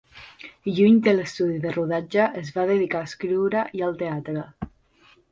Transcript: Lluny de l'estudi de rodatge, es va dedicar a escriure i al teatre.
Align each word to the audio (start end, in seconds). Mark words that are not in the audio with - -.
Lluny 0.75 0.95
de 1.07 1.11
l'estudi 1.17 1.59
de 1.65 1.73
rodatge, 1.75 2.25
es 2.41 2.49
va 2.55 2.63
dedicar 2.71 3.01
a 3.05 3.09
escriure 3.09 3.65
i 3.81 3.85
al 3.89 3.93
teatre. 4.01 4.47